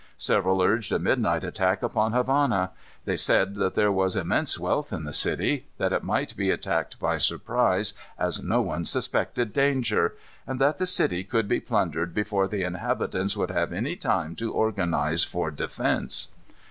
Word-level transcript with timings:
Several 0.17 0.63
urged 0.63 0.91
a 0.91 0.97
midnight 0.97 1.43
attack 1.43 1.83
upon 1.83 2.11
Havana. 2.13 2.71
They 3.05 3.15
said 3.15 3.53
that 3.57 3.75
there 3.75 3.91
was 3.91 4.15
immense 4.15 4.57
wealth 4.57 4.91
in 4.91 5.03
the 5.03 5.13
city, 5.13 5.67
that 5.77 5.93
it 5.93 6.01
might 6.03 6.35
be 6.35 6.49
attacked 6.49 6.99
by 6.99 7.19
surprise, 7.19 7.93
as 8.17 8.41
no 8.41 8.61
one 8.61 8.83
suspected 8.83 9.53
danger; 9.53 10.15
and 10.47 10.59
that 10.59 10.79
the 10.79 10.87
city 10.87 11.23
could 11.23 11.47
be 11.47 11.59
plundered 11.59 12.15
before 12.15 12.47
the 12.47 12.63
inhabitants 12.63 13.37
would 13.37 13.51
have 13.51 13.71
any 13.71 13.95
time 13.95 14.35
to 14.37 14.51
organize 14.51 15.23
for 15.23 15.51
defence. 15.51 16.29